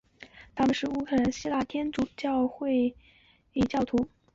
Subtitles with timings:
[0.55, 2.95] 他们是乌克兰希腊礼天主教会
[3.69, 4.07] 教徒。